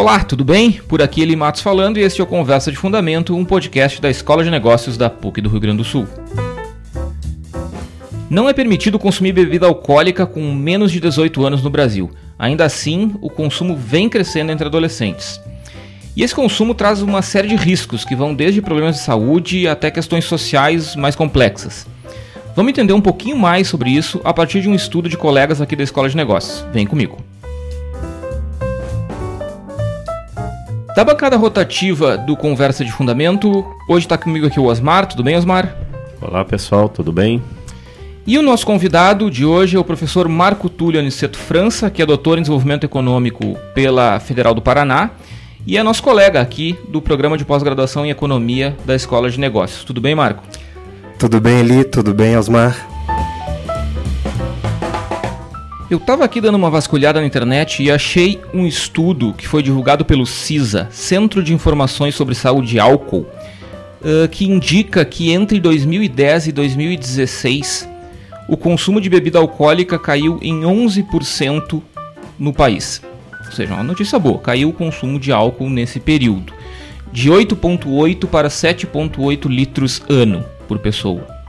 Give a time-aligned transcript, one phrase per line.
[0.00, 0.80] Olá, tudo bem?
[0.88, 4.08] Por aqui Eli Matos falando e este é o Conversa de Fundamento, um podcast da
[4.08, 6.08] Escola de Negócios da PUC do Rio Grande do Sul.
[8.30, 12.10] Não é permitido consumir bebida alcoólica com menos de 18 anos no Brasil.
[12.38, 15.38] Ainda assim, o consumo vem crescendo entre adolescentes.
[16.16, 19.90] E esse consumo traz uma série de riscos que vão desde problemas de saúde até
[19.90, 21.86] questões sociais mais complexas.
[22.56, 25.76] Vamos entender um pouquinho mais sobre isso a partir de um estudo de colegas aqui
[25.76, 26.64] da Escola de Negócios.
[26.72, 27.18] Vem comigo.
[31.00, 35.06] Da bancada rotativa do Conversa de Fundamento, hoje está comigo aqui o Osmar.
[35.06, 35.74] Tudo bem, Osmar?
[36.20, 37.42] Olá, pessoal, tudo bem?
[38.26, 42.04] E o nosso convidado de hoje é o professor Marco Túlio Aniceto França, que é
[42.04, 45.12] doutor em desenvolvimento econômico pela Federal do Paraná
[45.66, 49.84] e é nosso colega aqui do programa de pós-graduação em economia da Escola de Negócios.
[49.84, 50.42] Tudo bem, Marco?
[51.18, 51.82] Tudo bem, Eli?
[51.82, 52.89] Tudo bem, Osmar?
[55.90, 60.04] Eu estava aqui dando uma vasculhada na internet e achei um estudo que foi divulgado
[60.04, 63.26] pelo CISA, Centro de Informações sobre Saúde e Álcool,
[64.00, 67.88] uh, que indica que entre 2010 e 2016
[68.48, 71.82] o consumo de bebida alcoólica caiu em 11%
[72.38, 73.02] no país.
[73.46, 76.52] Ou seja, uma notícia boa, caiu o consumo de álcool nesse período,
[77.12, 81.39] de 8,8 para 7,8 litros ano por pessoa.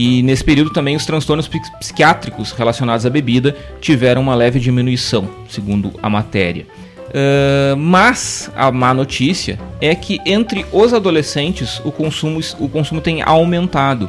[0.00, 5.90] E nesse período também os transtornos psiquiátricos relacionados à bebida tiveram uma leve diminuição, segundo
[6.00, 6.68] a matéria.
[7.08, 13.22] Uh, mas a má notícia é que entre os adolescentes o consumo, o consumo tem
[13.22, 14.08] aumentado.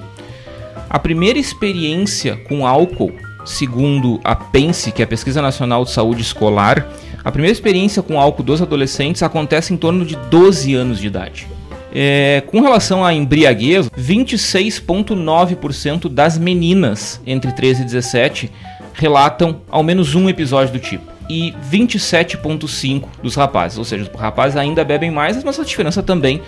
[0.88, 3.12] A primeira experiência com álcool,
[3.44, 6.88] segundo a PENSE, que é a Pesquisa Nacional de Saúde Escolar,
[7.26, 11.48] a primeira experiência com álcool dos adolescentes acontece em torno de 12 anos de idade.
[11.94, 18.52] É, com relação à embriaguez, 26,9% das meninas entre 13 e 17
[18.94, 21.04] relatam ao menos um episódio do tipo.
[21.30, 23.78] E 27,5% dos rapazes.
[23.78, 26.42] Ou seja, os rapazes ainda bebem mais, mas a diferença também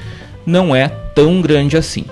[0.46, 2.06] não é tão grande assim.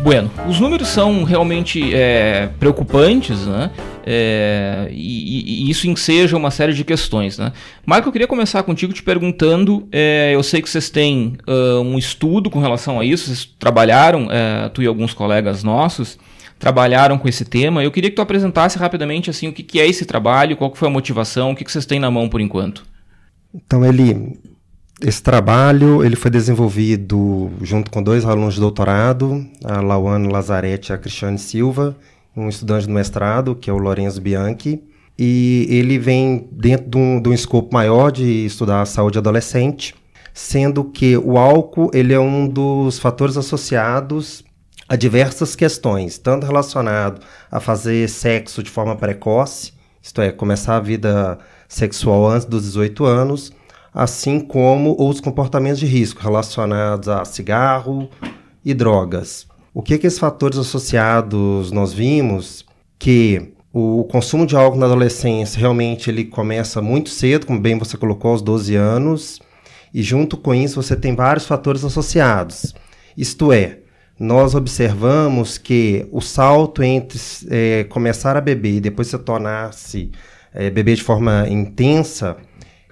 [0.00, 3.70] Bueno, os números são realmente é, preocupantes, né?
[4.06, 7.52] É, e, e, isso enseja uma série de questões, né?
[7.86, 11.96] Marco, eu queria começar contigo te perguntando, é, eu sei que vocês têm uh, um
[11.96, 16.18] estudo com relação a isso, vocês trabalharam, é, tu e alguns colegas nossos,
[16.58, 19.86] trabalharam com esse tema, eu queria que tu apresentasse rapidamente assim, o que, que é
[19.86, 22.84] esse trabalho, qual foi a motivação, o que, que vocês têm na mão por enquanto.
[23.54, 24.38] Então, ele
[25.02, 30.94] esse trabalho ele foi desenvolvido junto com dois alunos de doutorado, a Lauane Lazarete e
[30.94, 31.96] a Cristiane Silva,
[32.36, 34.82] um estudante do mestrado, que é o Lorenzo Bianchi,
[35.18, 39.94] e ele vem dentro de um, de um escopo maior de estudar a saúde adolescente,
[40.32, 44.44] sendo que o álcool ele é um dos fatores associados
[44.88, 50.80] a diversas questões, tanto relacionado a fazer sexo de forma precoce, isto é, começar a
[50.80, 53.52] vida sexual antes dos 18 anos,
[53.94, 58.10] assim como os comportamentos de risco relacionados a cigarro
[58.64, 59.46] e drogas.
[59.74, 62.64] O que, que esses fatores associados nós vimos?
[62.96, 67.96] Que o consumo de álcool na adolescência realmente ele começa muito cedo, como bem você
[67.96, 69.40] colocou, aos 12 anos,
[69.92, 72.72] e junto com isso você tem vários fatores associados.
[73.16, 73.80] Isto é,
[74.16, 77.18] nós observamos que o salto entre
[77.50, 80.12] é, começar a beber e depois se tornar-se
[80.54, 82.36] é, beber de forma intensa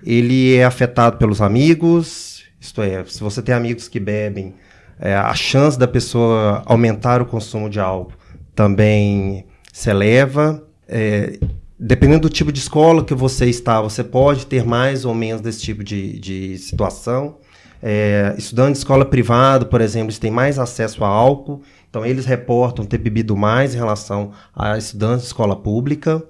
[0.05, 4.55] ele é afetado pelos amigos, isto é, se você tem amigos que bebem,
[5.01, 8.13] é, a chance da pessoa aumentar o consumo de álcool
[8.55, 10.63] também se eleva.
[10.89, 11.39] É,
[11.79, 15.61] dependendo do tipo de escola que você está, você pode ter mais ou menos desse
[15.61, 17.39] tipo de, de situação.
[17.83, 22.25] É, estudantes de escola privada, por exemplo, eles têm mais acesso a álcool, então eles
[22.25, 26.23] reportam ter bebido mais em relação a estudantes de escola pública.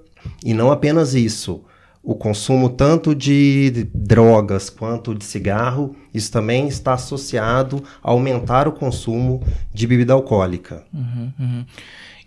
[0.43, 1.63] E não apenas isso
[2.03, 8.73] o consumo tanto de drogas quanto de cigarro, isso também está associado a aumentar o
[8.73, 9.41] consumo
[9.73, 10.83] de bebida alcoólica.
[10.93, 11.65] Uhum, uhum.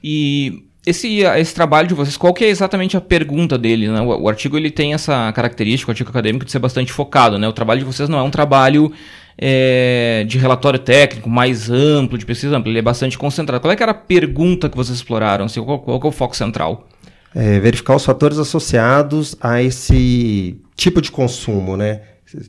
[0.03, 3.89] E esse, esse trabalho de vocês, qual que é exatamente a pergunta dele?
[3.89, 4.01] Né?
[4.01, 7.39] O, o, artigo ele tem essa característica, o artigo acadêmico, de ser bastante focado.
[7.39, 7.47] Né?
[7.47, 8.91] O trabalho de vocês não é um trabalho
[9.37, 13.61] é, de relatório técnico mais amplo, de pesquisa ampla, ele é bastante concentrado.
[13.61, 15.45] Qual é que era a pergunta que vocês exploraram?
[15.45, 16.89] Assim, qual, qual é o foco central?
[17.37, 22.01] É, verificar os fatores associados a esse tipo de consumo, né?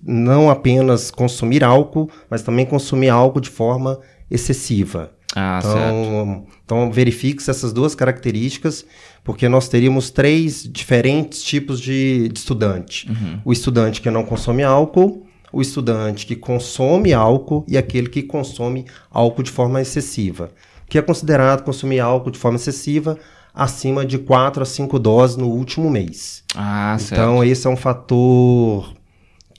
[0.02, 4.00] Não apenas consumir álcool, mas também consumir álcool de forma
[4.32, 5.12] excessiva.
[5.36, 6.44] Ah, então, certo.
[6.64, 8.86] então verifique essas duas características,
[9.26, 13.10] porque nós teríamos três diferentes tipos de, de estudante.
[13.10, 13.42] Uhum.
[13.44, 18.86] O estudante que não consome álcool, o estudante que consome álcool e aquele que consome
[19.12, 20.50] álcool de forma excessiva.
[20.86, 23.20] O que é considerado consumir álcool de forma excessiva?
[23.58, 26.44] Acima de 4 a 5 doses no último mês.
[26.56, 27.14] Ah, certo.
[27.14, 28.94] Então, esse é um fator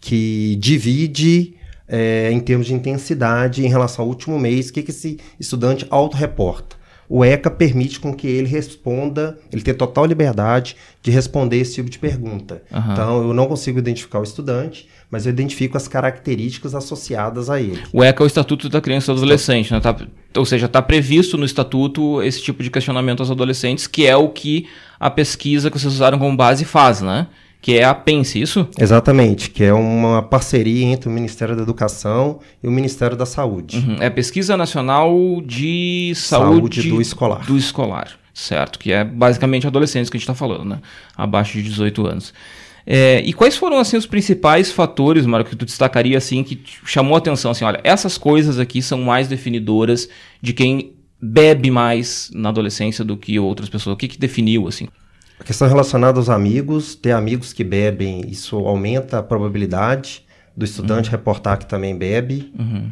[0.01, 1.57] que divide
[1.89, 5.85] é, em termos de intensidade em relação ao último mês, o que, que esse estudante
[5.91, 6.77] autorreporta.
[7.09, 11.89] O ECA permite com que ele responda, ele tem total liberdade de responder esse tipo
[11.89, 12.63] de pergunta.
[12.71, 12.93] Uhum.
[12.93, 17.83] Então, eu não consigo identificar o estudante, mas eu identifico as características associadas a ele.
[17.93, 19.81] O ECA é o Estatuto da Criança e do Adolescente, né?
[19.81, 19.97] Tá,
[20.37, 24.29] ou seja, está previsto no Estatuto esse tipo de questionamento aos adolescentes, que é o
[24.29, 24.67] que
[25.01, 27.27] a pesquisa que vocês usaram como base faz, né?
[27.61, 28.69] que é a PENSE, isso?
[28.79, 33.79] Exatamente, que é uma parceria entre o Ministério da Educação e o Ministério da Saúde.
[33.79, 33.97] Uhum.
[34.01, 35.13] É a Pesquisa Nacional
[35.45, 37.45] de Saúde, Saúde do Escolar.
[37.45, 40.79] Do Escolar, certo, que é basicamente adolescentes que a gente está falando, né?
[41.17, 42.33] Abaixo de 18 anos.
[42.91, 47.17] É, e quais foram assim os principais fatores, Marco, que tu destacaria assim que chamou
[47.17, 50.09] a atenção assim, olha, essas coisas aqui são mais definidoras
[50.41, 53.93] de quem bebe mais na adolescência do que outras pessoas.
[53.93, 54.89] O que que definiu assim?
[55.39, 60.25] A questão relacionada aos amigos, ter amigos que bebem, isso aumenta a probabilidade
[60.57, 61.13] do estudante uhum.
[61.13, 62.51] reportar que também bebe.
[62.59, 62.91] Uhum.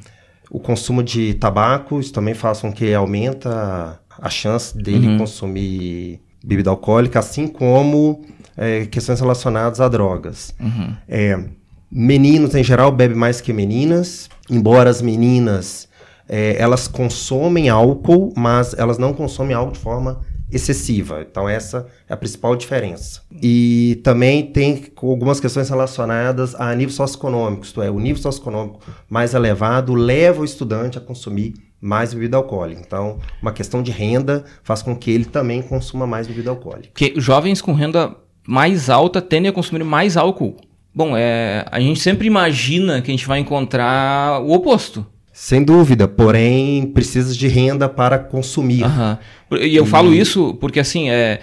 [0.50, 5.18] O consumo de tabaco, isso também faz com que aumenta a chance dele uhum.
[5.18, 8.24] consumir bebida alcoólica, assim como
[8.56, 10.54] é, questões relacionadas a drogas.
[10.60, 10.94] Uhum.
[11.08, 11.44] É,
[11.90, 15.88] meninos, em geral, bebem mais que meninas, embora as meninas
[16.28, 20.20] é, elas consomem álcool, mas elas não consomem álcool de forma
[20.50, 21.26] excessiva.
[21.28, 23.22] Então, essa é a principal diferença.
[23.42, 29.34] E também tem algumas questões relacionadas a nível socioeconômico, isto é, o nível socioeconômico mais
[29.34, 32.80] elevado leva o estudante a consumir mais bebida alcoólica.
[32.84, 36.90] Então, uma questão de renda faz com que ele também consuma mais bebida alcoólica.
[36.94, 40.56] Que jovens com renda mais alta tendem a consumir mais álcool.
[40.94, 45.06] Bom, é, a gente sempre imagina que a gente vai encontrar o oposto.
[45.32, 48.84] Sem dúvida, porém precisa de renda para consumir.
[48.84, 49.58] Uhum.
[49.58, 49.86] E eu e...
[49.86, 51.40] falo isso porque assim é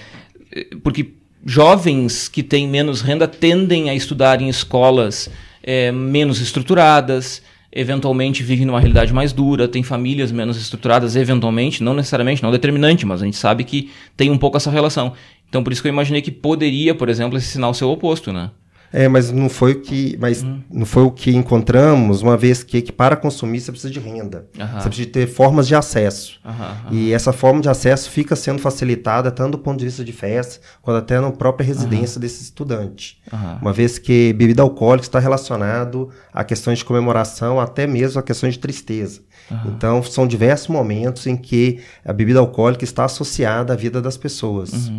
[0.82, 1.14] porque
[1.46, 5.30] jovens que têm menos renda tendem a estudar em escolas
[5.62, 7.42] é, menos estruturadas,
[7.72, 13.06] eventualmente vivem numa realidade mais dura, têm famílias menos estruturadas, eventualmente, não necessariamente, não determinante,
[13.06, 15.14] mas a gente sabe que tem um pouco essa relação.
[15.54, 18.34] Então por isso que eu imaginei que poderia, por exemplo, esse sinal ser o oposto,
[18.34, 18.50] né?
[18.94, 20.62] É, mas não foi o que, mas uhum.
[20.72, 24.46] não foi o que encontramos, uma vez que, que para consumir você precisa de renda.
[24.58, 24.68] Uhum.
[24.80, 26.40] Você precisa ter formas de acesso.
[26.46, 26.94] Uhum.
[26.96, 30.62] E essa forma de acesso fica sendo facilitada tanto do ponto de vista de festa,
[30.82, 33.20] quanto até na própria residência desse estudante.
[33.60, 38.54] Uma vez que bebida alcoólica está relacionado a questões de comemoração, até mesmo a questões
[38.54, 39.22] de tristeza.
[39.66, 44.92] Então, são diversos momentos em que a bebida alcoólica está associada à vida das pessoas.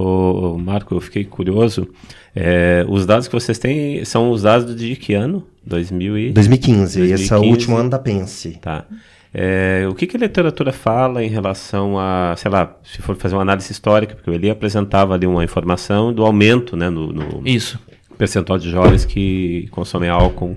[0.00, 1.88] Ô, Marco, eu fiquei curioso.
[2.34, 5.46] É, os dados que vocês têm são os dados de que ano?
[5.64, 6.32] 2000 e...
[6.32, 6.98] 2015.
[6.98, 7.12] 2015.
[7.12, 8.50] Esse é o último ano da Pense.
[8.60, 8.84] Tá.
[9.32, 13.34] É, o que, que a literatura fala em relação a, sei lá, se for fazer
[13.34, 17.42] uma análise histórica, porque o Eli apresentava ali uma informação do aumento né, no, no
[17.46, 17.78] Isso.
[18.16, 20.56] percentual de jovens que consomem álcool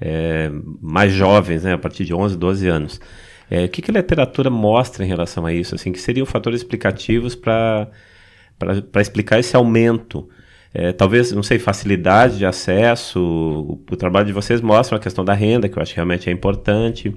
[0.00, 0.50] é,
[0.80, 3.00] mais jovens, né, a partir de 11, 12 anos.
[3.50, 5.74] É, o que, que a literatura mostra em relação a isso?
[5.74, 7.88] Assim, que seriam fatores explicativos para
[8.58, 10.28] para explicar esse aumento.
[10.72, 15.24] É, talvez, não sei, facilidade de acesso, o, o, trabalho de vocês mostra a questão
[15.24, 17.14] da renda, que eu acho que realmente é importante.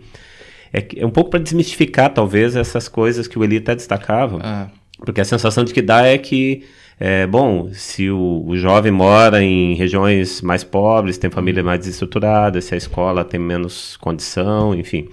[0.72, 4.40] É, é um pouco para desmistificar, talvez, essas coisas que o Eli até destacava.
[4.44, 4.68] Ah.
[5.00, 6.66] Porque a sensação de que dá é que,
[7.00, 12.62] é, bom, se o, o, jovem mora em regiões mais pobres, tem família mais desestruturada,
[12.62, 15.10] se a escola tem menos condição, enfim.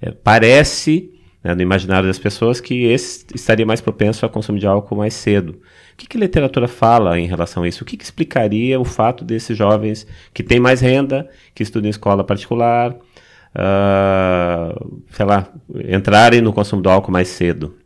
[0.00, 1.10] É, parece
[1.42, 5.14] né, no imaginário das pessoas que esse estaria mais propenso a consumir de álcool mais
[5.14, 5.60] cedo.
[5.92, 7.82] O que, que a literatura fala em relação a isso?
[7.82, 11.90] O que, que explicaria o fato desses jovens que têm mais renda, que estudam em
[11.90, 15.48] escola particular, uh, sei lá,
[15.88, 17.76] entrarem no consumo do álcool mais cedo?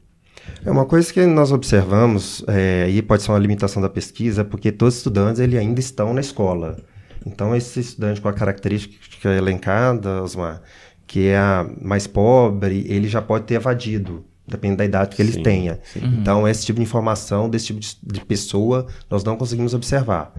[0.65, 4.71] É uma coisa que nós observamos, é, e pode ser uma limitação da pesquisa, porque
[4.71, 6.77] todos os estudantes ele ainda estão na escola.
[7.25, 10.63] Então, esse estudante com a característica elencada, Osmar,
[11.07, 15.43] que é a mais pobre, ele já pode ter evadido, dependendo da idade que ele
[15.43, 15.79] tenha.
[15.85, 16.01] Sim.
[16.01, 16.19] Uhum.
[16.21, 20.33] Então, esse tipo de informação, desse tipo de, de, pessoa, nós não conseguimos observar.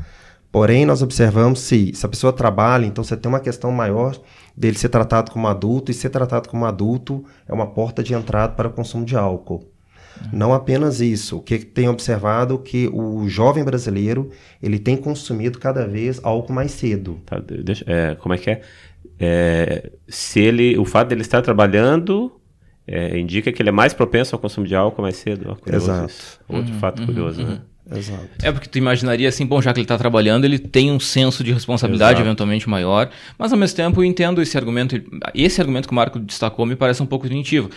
[0.52, 4.20] Porém, nós observamos se, se a pessoa trabalha, então você tem uma questão maior
[4.56, 8.54] dele ser tratado como adulto, e ser tratado como adulto é uma porta de entrada
[8.54, 9.64] para o consumo de álcool.
[10.22, 10.30] Uhum.
[10.34, 14.32] Não apenas isso, o que tem observado que o jovem brasileiro
[14.62, 17.20] ele tem consumido cada vez álcool mais cedo.
[17.26, 18.62] Tá, deixa, é, como é que é?
[19.20, 22.32] É, se ele, o fato dele estar trabalhando
[22.88, 25.58] é, indica que ele é mais propenso ao consumo de álcool mais cedo.
[25.66, 26.14] Exato.
[26.48, 27.48] Outro uhum, fato uhum, curioso, uhum.
[27.48, 27.62] né?
[27.96, 28.28] Exato.
[28.44, 31.44] É porque tu imaginaria assim, bom, já que ele está trabalhando, ele tem um senso
[31.44, 32.28] de responsabilidade Exato.
[32.28, 35.02] eventualmente maior, mas ao mesmo tempo eu entendo esse argumento,
[35.34, 37.70] esse argumento que o Marco destacou me parece um pouco intuitivo.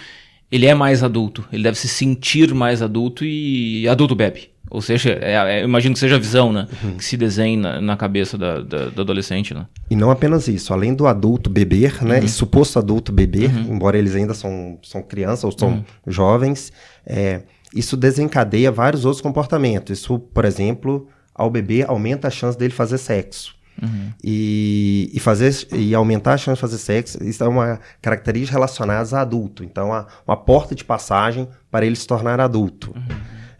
[0.50, 4.49] Ele é mais adulto, ele deve se sentir mais adulto e adulto bebe.
[4.70, 6.68] Ou seja, é, é, imagino que seja a visão, né?
[6.82, 6.96] Uhum.
[6.96, 9.66] Que se desenha na, na cabeça da, da, do adolescente, né?
[9.90, 12.20] E não apenas isso, além do adulto beber, né?
[12.20, 12.24] Uhum.
[12.24, 13.74] E suposto adulto beber, uhum.
[13.74, 15.84] embora eles ainda são, são crianças ou são uhum.
[16.06, 16.72] jovens,
[17.04, 17.42] é,
[17.74, 19.98] isso desencadeia vários outros comportamentos.
[19.98, 23.58] Isso, por exemplo, ao beber, aumenta a chance dele fazer sexo.
[23.82, 24.12] Uhum.
[24.22, 29.16] E, e, fazer, e aumentar a chance de fazer sexo, isso é uma característica relacionada
[29.16, 29.64] a adulto.
[29.64, 29.88] Então,
[30.26, 32.94] uma porta de passagem para ele se tornar adulto.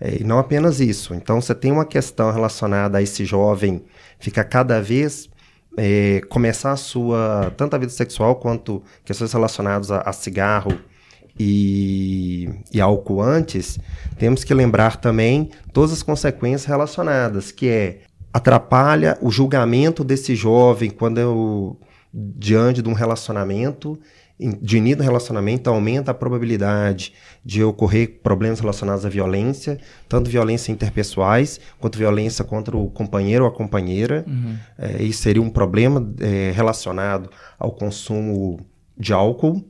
[0.00, 1.14] É, e não apenas isso.
[1.14, 3.84] Então, você tem uma questão relacionada a esse jovem
[4.18, 5.28] ficar cada vez
[5.76, 10.72] é, começar a sua tanto a vida sexual quanto questões relacionadas a, a cigarro
[11.38, 13.78] e, e, álcool antes,
[14.18, 18.00] temos que lembrar também todas as consequências relacionadas, que é
[18.32, 21.80] atrapalha o julgamento desse jovem quando eu
[22.12, 23.98] diante de um relacionamento
[24.40, 27.12] de início do relacionamento aumenta a probabilidade
[27.44, 29.78] de ocorrer problemas relacionados à violência,
[30.08, 34.24] tanto violência interpessoais quanto violência contra o companheiro ou a companheira.
[34.26, 34.56] Uhum.
[34.78, 38.58] É, isso seria um problema é, relacionado ao consumo
[38.96, 39.62] de álcool.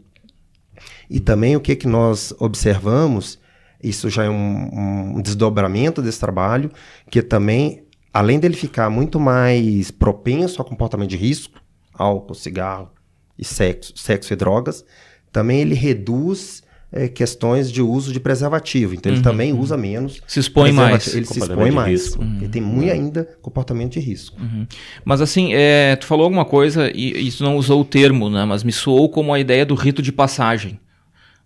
[1.09, 3.39] E também o que, que nós observamos,
[3.83, 6.71] isso já é um, um desdobramento desse trabalho,
[7.11, 11.61] que também, além dele ficar muito mais propenso a comportamento de risco,
[11.93, 12.91] álcool, cigarro,
[13.41, 14.85] e sexo, sexo e drogas,
[15.33, 18.95] também ele reduz é, questões de uso de preservativo.
[18.95, 20.21] Então, uhum, ele também usa menos.
[20.27, 21.15] Se expõe mais.
[21.15, 22.15] Ele se expõe mais.
[22.17, 22.39] Uhum.
[22.39, 24.41] Ele tem muito ainda comportamento de risco.
[24.41, 24.67] Uhum.
[25.05, 28.45] Mas, assim, é, tu falou alguma coisa, e isso não usou o termo, né?
[28.45, 30.81] Mas me soou como a ideia do rito de passagem.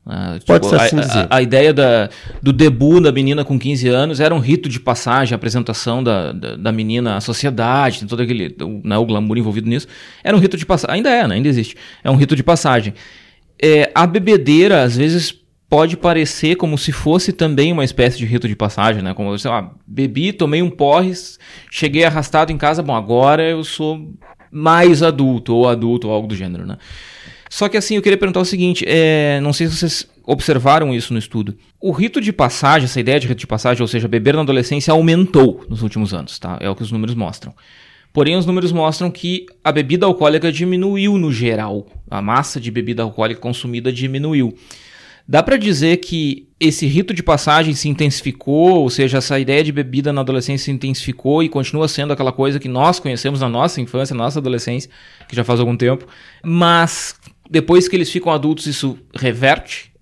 [0.05, 1.27] Pode tipo, ser assim a, dizer.
[1.31, 2.11] A, a, ideia da,
[2.43, 6.31] do debut da menina com 15 anos era um rito de passagem, a apresentação da,
[6.33, 9.89] da, da menina à sociedade, todo aquele né, o glamour envolvido nisso.
[10.23, 10.97] Era um rito de passagem.
[10.97, 11.77] Ainda é, né, ainda existe.
[12.03, 12.93] É um rito de passagem.
[13.61, 15.35] É, a bebedeira, às vezes,
[15.71, 19.15] pode parecer como se fosse também uma espécie de rito de passagem, né?
[19.15, 21.39] Como você, ah, bebi, tomei um porres,
[21.71, 24.13] cheguei arrastado em casa, bom, agora eu sou
[24.53, 26.77] mais adulto, ou adulto, ou algo do gênero, né?
[27.55, 31.13] Só que assim, eu queria perguntar o seguinte: é, não sei se vocês observaram isso
[31.13, 31.57] no estudo.
[31.81, 34.91] O rito de passagem, essa ideia de rito de passagem, ou seja, beber na adolescência,
[34.91, 36.59] aumentou nos últimos anos, tá?
[36.61, 37.55] É o que os números mostram.
[38.13, 41.87] Porém, os números mostram que a bebida alcoólica diminuiu no geral.
[42.11, 44.53] A massa de bebida alcoólica consumida diminuiu.
[45.27, 49.71] Dá para dizer que esse rito de passagem se intensificou, ou seja, essa ideia de
[49.71, 53.81] bebida na adolescência se intensificou e continua sendo aquela coisa que nós conhecemos na nossa
[53.81, 54.91] infância, na nossa adolescência,
[55.29, 56.05] que já faz algum tempo,
[56.43, 57.15] mas
[57.49, 59.95] depois que eles ficam adultos, isso reverte?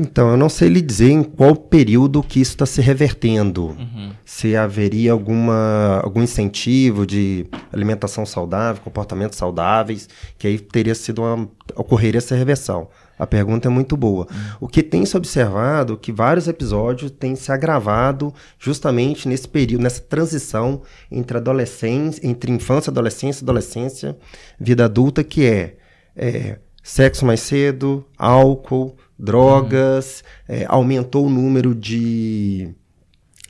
[0.00, 3.68] Então, eu não sei lhe dizer em qual período que isso está se revertendo.
[3.68, 4.12] Uhum.
[4.24, 11.48] Se haveria alguma, algum incentivo de alimentação saudável, comportamentos saudáveis, que aí teria sido uma,
[11.74, 12.88] ocorreria essa reversão.
[13.18, 14.28] A pergunta é muito boa.
[14.30, 14.36] Uhum.
[14.60, 19.82] O que tem se observado é que vários episódios têm se agravado justamente nesse período,
[19.82, 24.16] nessa transição entre adolescência, entre infância, adolescência, adolescência,
[24.60, 25.76] vida adulta, que é
[26.18, 30.56] é, sexo mais cedo, álcool, drogas, uhum.
[30.56, 32.70] é, aumentou o número de.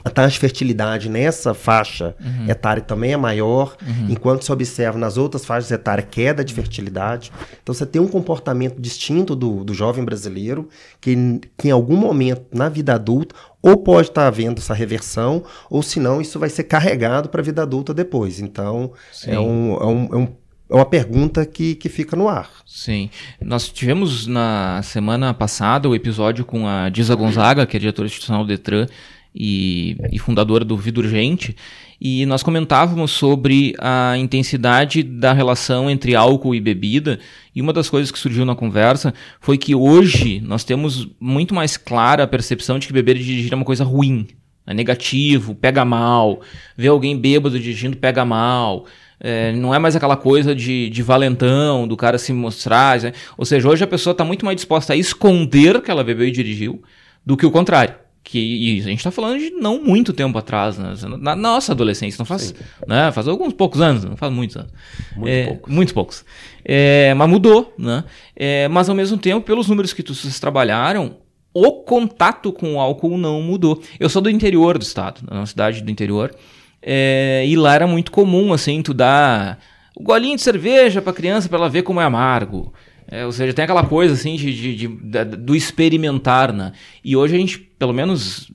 [0.04, 2.48] A taxa de fertilidade nessa faixa uhum.
[2.48, 4.06] etária também é maior, uhum.
[4.08, 7.32] enquanto se observa nas outras faixas etárias queda de fertilidade.
[7.60, 10.68] Então você tem um comportamento distinto do, do jovem brasileiro,
[11.00, 15.82] que, que em algum momento na vida adulta, ou pode estar havendo essa reversão, ou
[15.82, 18.40] senão isso vai ser carregado para a vida adulta depois.
[18.40, 18.92] Então
[19.26, 20.28] é um, é um, é um
[20.70, 22.50] é uma pergunta que, que fica no ar.
[22.66, 23.08] Sim.
[23.40, 28.44] Nós tivemos na semana passada o episódio com a Disa Gonzaga, que é diretora institucional
[28.44, 28.87] do Detran
[29.34, 31.56] e, e fundadora do Vida Urgente,
[32.00, 37.18] e nós comentávamos sobre a intensidade da relação entre álcool e bebida,
[37.54, 41.76] e uma das coisas que surgiu na conversa foi que hoje nós temos muito mais
[41.76, 44.28] clara a percepção de que beber e dirigir é uma coisa ruim,
[44.66, 46.40] é negativo, pega mal,
[46.76, 48.87] ver alguém bêbado dirigindo pega mal.
[49.20, 53.00] É, não é mais aquela coisa de, de valentão, do cara se mostrar.
[53.00, 53.12] Né?
[53.37, 56.30] Ou seja, hoje a pessoa está muito mais disposta a esconder que ela bebeu e
[56.30, 56.82] dirigiu
[57.25, 57.94] do que o contrário.
[58.22, 60.92] Que, e a gente está falando de não muito tempo atrás, né?
[61.18, 62.54] na nossa adolescência, não faz,
[62.87, 63.10] né?
[63.10, 64.70] faz alguns poucos anos, não faz muitos anos.
[65.16, 65.75] Muito é, poucos.
[65.75, 66.25] Muitos poucos.
[66.62, 68.04] É, mas mudou, né?
[68.37, 71.16] É, mas ao mesmo tempo, pelos números que vocês trabalharam,
[71.54, 73.82] o contato com o álcool não mudou.
[73.98, 76.34] Eu sou do interior do estado, na cidade do interior.
[76.82, 79.58] É, e lá era muito comum, assim, tu dar
[79.97, 82.73] o um golinho de cerveja pra criança para ela ver como é amargo.
[83.11, 86.73] É, ou seja, tem aquela coisa assim de, de, de, de, do experimentar, né?
[87.02, 88.52] E hoje a gente, pelo menos,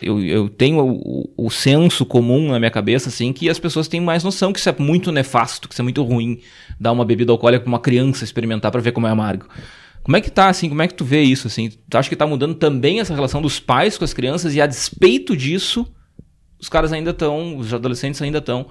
[0.00, 4.00] eu, eu tenho o, o, senso comum na minha cabeça, assim, que as pessoas têm
[4.00, 6.40] mais noção que isso é muito nefasto, que isso é muito ruim,
[6.80, 9.46] dar uma bebida alcoólica pra uma criança experimentar para ver como é amargo.
[10.02, 11.70] Como é que tá, assim, como é que tu vê isso, assim?
[11.88, 14.66] Tu acha que tá mudando também essa relação dos pais com as crianças e a
[14.66, 15.86] despeito disso,
[16.62, 18.66] os caras ainda estão, os adolescentes ainda estão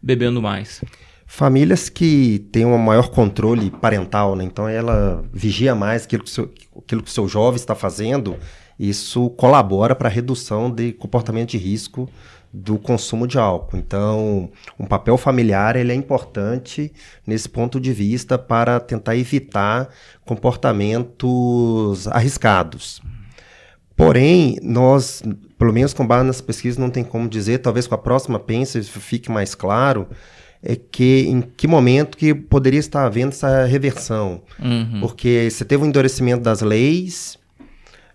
[0.00, 0.82] bebendo mais.
[1.26, 4.44] Famílias que têm um maior controle parental, né?
[4.44, 8.36] Então ela vigia mais aquilo que seu, aquilo que o seu jovem está fazendo,
[8.78, 12.08] isso colabora para a redução de comportamento de risco
[12.50, 13.76] do consumo de álcool.
[13.76, 16.92] Então, um papel familiar ele é importante
[17.26, 19.90] nesse ponto de vista para tentar evitar
[20.24, 23.02] comportamentos arriscados.
[23.96, 25.22] Porém, nós,
[25.56, 28.78] pelo menos com base nas pesquisas, não tem como dizer, talvez com a próxima pense
[28.78, 30.08] isso fique mais claro,
[30.62, 34.42] é que em que momento que poderia estar havendo essa reversão.
[34.58, 35.00] Uhum.
[35.00, 37.38] Porque você teve um endurecimento das leis,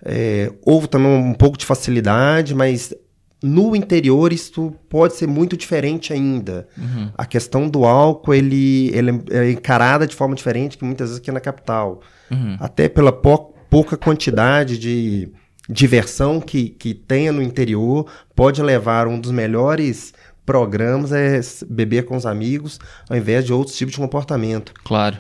[0.03, 2.93] é, houve também um pouco de facilidade, mas
[3.41, 6.67] no interior isso pode ser muito diferente ainda.
[6.77, 7.09] Uhum.
[7.17, 11.31] A questão do álcool, ele, ele é encarada de forma diferente que muitas vezes aqui
[11.31, 12.01] na capital.
[12.29, 12.57] Uhum.
[12.59, 15.31] Até pela pou, pouca quantidade de
[15.69, 20.13] diversão que, que tenha no interior, pode levar um dos melhores
[20.45, 24.73] programas é beber com os amigos, ao invés de outros tipos de comportamento.
[24.83, 25.19] Claro.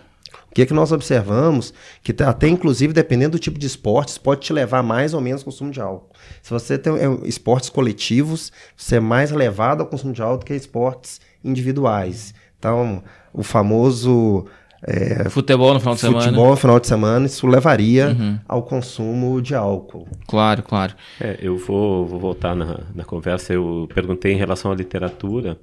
[0.49, 1.71] O que, é que nós observamos?
[2.01, 5.45] Que até, inclusive, dependendo do tipo de esportes, pode te levar mais ou menos ao
[5.45, 6.09] consumo de álcool.
[6.41, 10.45] Se você tem é, esportes coletivos, você é mais levado ao consumo de álcool do
[10.45, 12.33] que esportes individuais.
[12.57, 14.47] Então, o famoso
[14.81, 16.23] é, futebol no final de semana.
[16.23, 18.39] Futebol no final de semana, isso levaria uhum.
[18.47, 20.07] ao consumo de álcool.
[20.27, 20.93] Claro, claro.
[21.19, 23.53] É, eu vou, vou voltar na, na conversa.
[23.53, 25.57] Eu perguntei em relação à literatura.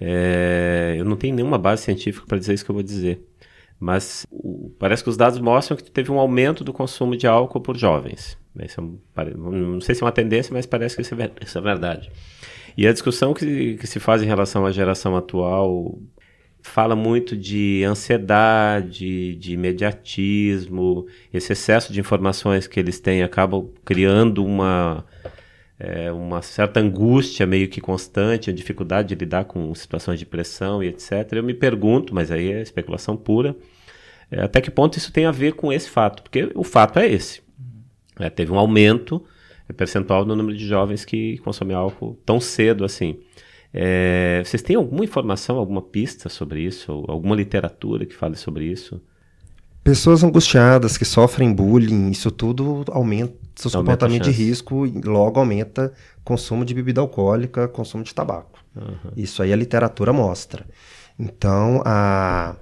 [0.00, 3.20] É, eu não tenho nenhuma base científica para dizer isso que eu vou dizer.
[3.78, 7.60] Mas o, parece que os dados mostram que teve um aumento do consumo de álcool
[7.60, 8.38] por jovens.
[8.58, 8.98] É um,
[9.50, 12.10] não sei se é uma tendência, mas parece que isso é, isso é verdade.
[12.76, 15.98] E a discussão que, que se faz em relação à geração atual
[16.66, 24.44] fala muito de ansiedade, de imediatismo, esse excesso de informações que eles têm acabam criando
[24.44, 25.04] uma
[25.78, 30.82] é, uma certa angústia meio que constante, a dificuldade de lidar com situações de pressão
[30.82, 31.32] e etc.
[31.32, 33.54] Eu me pergunto, mas aí é especulação pura,
[34.30, 36.22] é, até que ponto isso tem a ver com esse fato?
[36.22, 37.42] Porque o fato é esse.
[38.18, 39.22] É, teve um aumento
[39.76, 43.18] percentual no número de jovens que consomem álcool tão cedo assim.
[43.72, 47.04] É, vocês têm alguma informação, alguma pista sobre isso?
[47.08, 49.00] Alguma literatura que fale sobre isso?
[49.84, 55.92] Pessoas angustiadas que sofrem bullying, isso tudo aumenta seus comportamentos de risco e logo aumenta
[56.24, 58.58] consumo de bebida alcoólica, consumo de tabaco.
[58.74, 59.12] Uhum.
[59.16, 60.66] Isso aí a literatura mostra.
[61.16, 62.56] Então, a,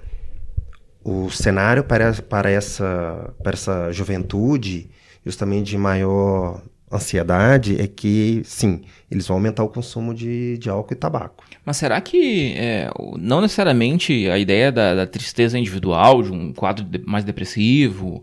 [1.03, 4.91] o cenário para, para, essa, para essa juventude,
[5.25, 6.63] justamente de maior
[6.95, 11.45] ansiedade é que, sim, eles vão aumentar o consumo de, de álcool e tabaco.
[11.65, 16.85] Mas será que é, não necessariamente a ideia da, da, tristeza individual, de um quadro
[16.85, 18.23] de, mais depressivo,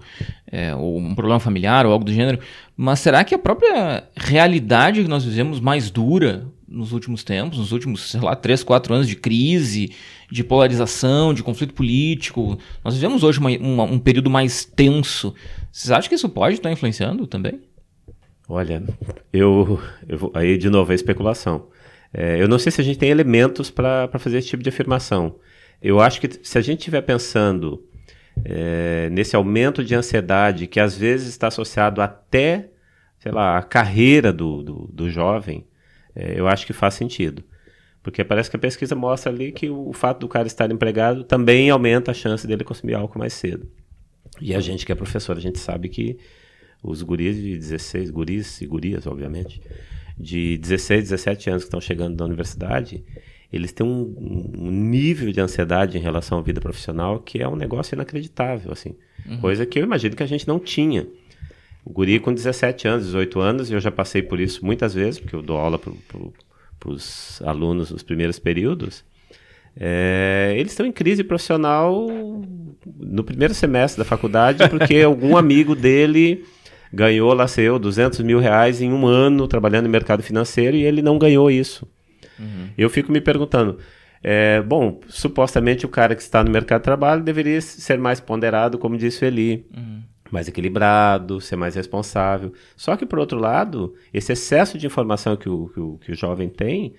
[0.51, 2.39] é, ou um problema familiar, ou algo do gênero,
[2.75, 7.71] mas será que a própria realidade que nós vivemos mais dura nos últimos tempos, nos
[7.71, 9.91] últimos, sei lá, 3, 4 anos de crise,
[10.31, 15.35] de polarização, de conflito político, nós vivemos hoje uma, uma, um período mais tenso.
[15.71, 17.59] Vocês acham que isso pode estar influenciando também?
[18.53, 18.83] Olha,
[19.31, 21.69] eu, eu vou, aí de novo a especulação.
[22.13, 25.37] É, eu não sei se a gente tem elementos para fazer esse tipo de afirmação.
[25.81, 27.81] Eu acho que se a gente estiver pensando
[28.43, 32.71] é, nesse aumento de ansiedade que às vezes está associado até,
[33.19, 35.65] sei lá, a carreira do, do, do jovem,
[36.13, 37.45] é, eu acho que faz sentido.
[38.03, 41.23] Porque parece que a pesquisa mostra ali que o, o fato do cara estar empregado
[41.23, 43.71] também aumenta a chance dele consumir álcool mais cedo.
[44.41, 46.17] E a gente que é professor, a gente sabe que
[46.83, 49.61] os guris de 16, guris e gurias, obviamente,
[50.17, 53.03] de 16, 17 anos que estão chegando da universidade,
[53.51, 54.15] eles têm um,
[54.57, 58.95] um, nível de ansiedade em relação à vida profissional que é um negócio inacreditável, assim.
[59.27, 59.41] Uhum.
[59.41, 61.05] Coisa que eu imagino que a gente não tinha.
[61.83, 65.19] O guri com 17 anos, 18 anos, e eu já passei por isso muitas vezes,
[65.19, 66.33] porque eu dou aula para pro,
[66.85, 69.03] os alunos nos primeiros períodos.
[69.75, 72.07] É, eles estão em crise profissional
[72.99, 76.43] no primeiro semestre da faculdade porque algum amigo dele
[76.93, 81.01] ganhou lá seu 200 mil reais em um ano trabalhando no mercado financeiro e ele
[81.01, 81.87] não ganhou isso.
[82.39, 82.69] Uhum.
[82.77, 83.77] Eu fico me perguntando,
[84.23, 88.77] é, bom, supostamente o cara que está no mercado de trabalho deveria ser mais ponderado,
[88.77, 89.65] como disse o Eli.
[89.75, 90.01] Uhum.
[90.31, 92.53] Mais equilibrado, ser mais responsável.
[92.77, 96.15] Só que, por outro lado, esse excesso de informação que o, que o, que o
[96.15, 96.93] jovem tem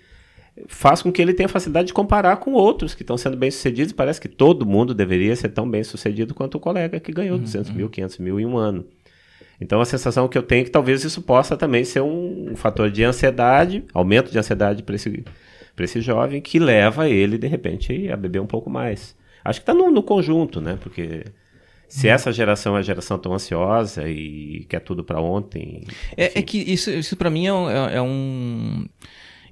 [0.69, 3.95] faz com que ele tenha facilidade de comparar com outros que estão sendo bem-sucedidos.
[3.95, 7.71] Parece que todo mundo deveria ser tão bem-sucedido quanto o colega que ganhou uhum, 200
[7.71, 8.85] mil, 500 mil em um ano.
[9.63, 12.91] Então a sensação que eu tenho é que talvez isso possa também ser um, fator
[12.91, 15.25] de ansiedade, aumento de ansiedade para esse,
[15.79, 19.17] esse jovem, que leva ele, de repente, a beber um pouco mais.
[19.45, 20.79] Acho que está no, no, conjunto, né?
[20.81, 21.25] Porque
[21.89, 25.85] se essa geração é a geração tão ansiosa e quer tudo para ontem.
[26.17, 28.85] É, é, que isso, isso para mim é, é, é um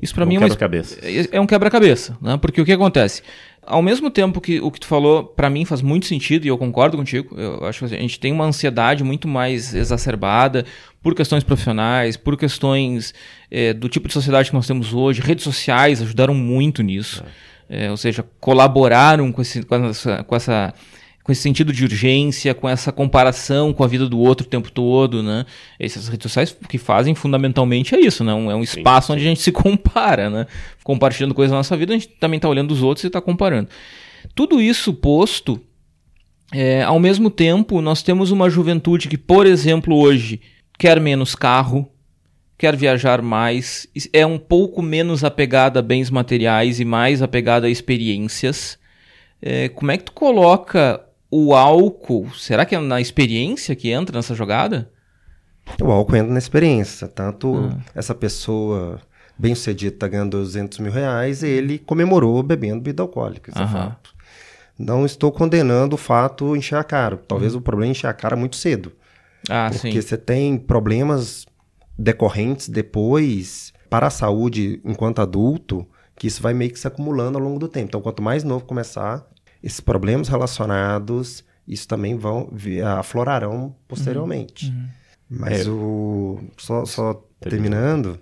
[0.03, 0.99] Isso para Um mim é uma quebra-cabeça.
[1.03, 2.37] é é um quebra-cabeça, né?
[2.37, 3.23] Porque o que acontece?
[3.71, 6.59] Ao mesmo tempo que o que tu falou, para mim faz muito sentido e eu
[6.59, 7.39] concordo contigo.
[7.39, 10.67] Eu acho que a gente tem uma ansiedade muito mais exacerbada
[11.01, 13.15] por questões profissionais, por questões
[13.51, 15.21] eh, do tipo de sociedade que nós temos hoje.
[15.21, 17.25] Redes sociais ajudaram muito nisso.
[17.69, 20.75] Eh, ou seja, colaboraram com, esse, com, essa, com essa
[21.23, 24.71] com esse sentido de urgência, com essa comparação com a vida do outro o tempo
[24.71, 25.45] todo, né?
[25.79, 28.33] Essas redes sociais que fazem fundamentalmente é isso, né?
[28.33, 30.47] É um espaço onde a gente se compara, né?
[30.83, 33.69] Compartilhando coisas da nossa vida, a gente também está olhando os outros e está comparando.
[34.35, 35.61] Tudo isso posto,
[36.53, 40.41] é, ao mesmo tempo, nós temos uma juventude que, por exemplo, hoje
[40.79, 41.91] quer menos carro,
[42.57, 47.71] quer viajar mais, é um pouco menos apegada a bens materiais e mais apegada a
[47.71, 48.79] experiências.
[49.43, 51.01] É, como é que tu coloca
[51.31, 52.31] o álcool?
[52.35, 54.91] Será que é na experiência que entra nessa jogada?
[55.81, 57.07] O álcool entra na experiência.
[57.07, 57.79] Tanto Ah.
[57.95, 59.01] essa pessoa
[59.39, 63.51] bem sucedida está ganhando 200 mil reais, ele comemorou bebendo bebida alcoólica.
[63.51, 64.15] Isso é fato.
[64.79, 67.17] Não estou condenando o fato encher a cara.
[67.17, 67.23] Uhum.
[67.27, 68.93] Talvez o problema é encher a cara muito cedo.
[69.49, 70.01] Ah, Porque sim.
[70.01, 71.47] você tem problemas
[71.99, 77.45] decorrentes depois para a saúde enquanto adulto, que isso vai meio que se acumulando ao
[77.45, 77.87] longo do tempo.
[77.89, 79.27] Então, quanto mais novo começar,
[79.63, 82.51] esses problemas relacionados, isso também vão
[82.99, 84.73] aflorarão posteriormente.
[85.29, 85.71] Mas É.
[85.71, 86.41] o.
[86.59, 88.19] Só, só terminando.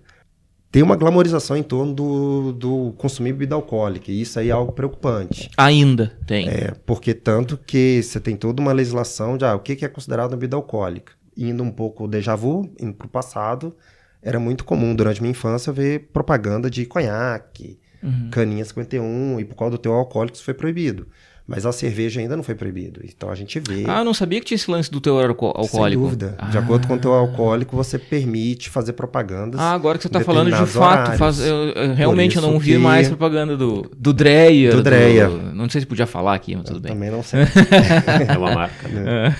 [0.70, 4.72] Tem uma glamorização em torno do, do consumir bebida alcoólica, e isso aí é algo
[4.72, 5.48] preocupante.
[5.56, 6.46] Ainda tem.
[6.46, 9.88] É, porque tanto que você tem toda uma legislação de ah, o que que é
[9.88, 11.14] considerado bebida alcoólica.
[11.34, 13.74] Indo um pouco o déjà vu, indo para o passado,
[14.22, 18.28] era muito comum durante minha infância ver propaganda de conhaque, Uhum.
[18.30, 21.08] caninha 51, e por causa do teu alcoólico isso foi proibido.
[21.50, 23.00] Mas a cerveja ainda não foi proibido.
[23.02, 23.84] Então a gente vê.
[23.88, 26.02] Ah, eu não sabia que tinha esse lance do teor alco- alcoólico.
[26.02, 26.36] Sem dúvida.
[26.50, 29.58] De acordo com o teu alcoólico, você permite fazer propagandas.
[29.58, 32.58] Ah, agora que você em tá falando de fato, faz- eu, eu realmente eu não
[32.58, 34.72] vi que- mais propaganda do, do Dreyer.
[34.76, 35.30] Do Dreyer.
[35.30, 36.92] Não sei se podia falar aqui, mas tudo bem.
[36.92, 37.40] Também não sei.
[37.40, 38.86] É uma marca.
[38.88, 39.34] né?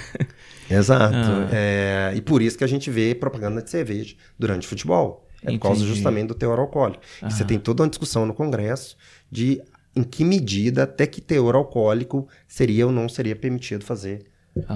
[0.71, 1.15] Exato.
[1.15, 1.49] Ah.
[1.53, 5.27] É, e por isso que a gente vê propaganda de cerveja durante o futebol.
[5.43, 5.95] É por causa Entendi.
[5.95, 7.03] justamente do teor alcoólico.
[7.25, 8.97] E você tem toda uma discussão no Congresso
[9.31, 9.61] de
[9.99, 14.27] em que medida até que teor alcoólico seria ou não seria permitido fazer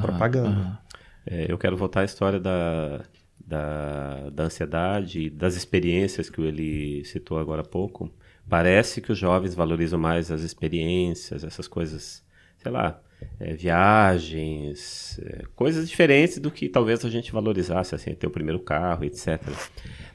[0.01, 0.49] propaganda.
[0.49, 0.79] aham.
[1.25, 3.03] É, eu quero voltar à história da,
[3.39, 8.11] da, da ansiedade e das experiências que ele citou agora há pouco.
[8.49, 12.25] Parece que os jovens valorizam mais as experiências, essas coisas,
[12.59, 13.01] sei lá,
[13.39, 18.59] é, viagens, é, coisas diferentes do que talvez a gente valorizasse, assim, ter o primeiro
[18.59, 19.41] carro, etc.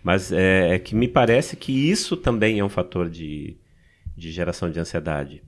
[0.03, 3.55] Mas é, é que me parece que isso também é um fator de,
[4.17, 5.43] de geração de ansiedade.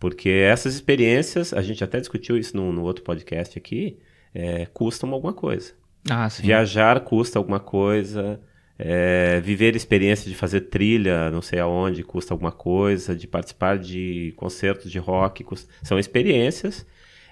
[0.00, 3.98] Porque essas experiências, a gente até discutiu isso no, no outro podcast aqui,
[4.34, 5.72] é, custam alguma coisa.
[6.08, 6.28] Ah.
[6.28, 8.40] Viajar custa alguma coisa,
[8.78, 14.32] é, viver experiência de fazer trilha, não sei aonde, custa alguma coisa, de participar de
[14.36, 16.86] concertos de rock, custa- são experiências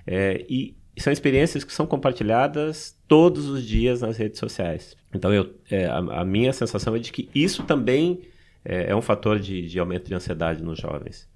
[0.06, 4.96] é, e são experiências que são compartilhadas todos os dias nas redes sociais.
[5.14, 8.22] Então, eu, é, a, a minha sensação é de que isso também
[8.66, 11.28] é, é um fator de, de aumento de ansiedade nos jovens.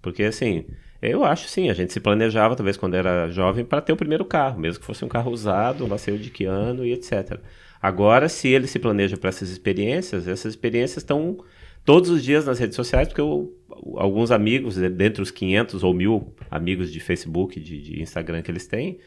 [0.00, 0.64] Porque, assim,
[1.02, 4.24] eu acho sim, a gente se planejava, talvez quando era jovem, para ter o primeiro
[4.24, 7.40] carro, mesmo que fosse um carro usado, sei eu de que ano e etc.
[7.82, 11.38] Agora, se ele se planeja para essas experiências, essas experiências estão
[11.84, 13.52] todos os dias nas redes sociais, porque eu-
[13.96, 18.50] alguns amigos, de- dentre os 500 ou mil amigos de Facebook, de, de Instagram que
[18.50, 18.98] eles têm,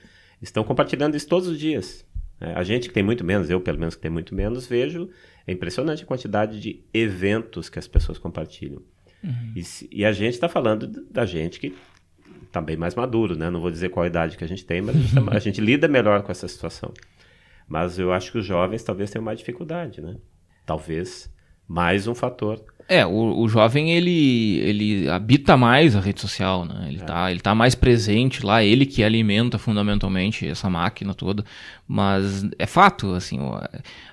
[0.42, 2.06] estão compartilhando isso todos os dias.
[2.42, 5.10] É, a gente que tem muito menos, eu pelo menos que tem muito menos, vejo,
[5.46, 8.82] é impressionante a quantidade de eventos que as pessoas compartilham.
[9.56, 11.76] E, se- e a gente está falando da gente que
[12.48, 13.50] está bem mais maduro, né?
[13.52, 15.62] Não vou dizer qual idade que a gente tem, mas a gente, tá- a gente
[15.62, 16.92] lida melhor com essa situação.
[17.68, 20.18] Mas eu acho que os jovens talvez tenham mais dificuldade, né?
[20.66, 21.32] Talvez
[21.72, 22.60] mais um fator.
[22.90, 26.88] É, o, o jovem ele, ele habita mais a rede social, né?
[26.90, 31.46] Ele, tá, ele tá mais presente lá, ele que alimenta fundamentalmente essa máquina toda.
[31.88, 33.40] Mas é fato, assim,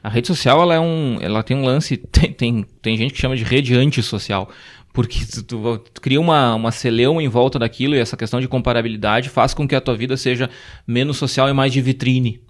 [0.00, 3.20] a rede social ela é um, ela tem um lance, tem, tem, tem gente que
[3.20, 4.48] chama de rede antissocial.
[4.92, 8.46] Porque tu, tu- tu cria uma, uma celeuma em volta daquilo e essa questão de
[8.46, 10.48] comparabilidade faz com que a tua vida seja
[10.86, 12.40] menos social e mais de vitrine.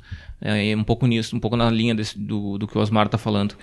[0.42, 3.07] É, é um pouco nisso, um pouco na linha desse- do, do que o Osmar
[3.07, 3.55] está falando.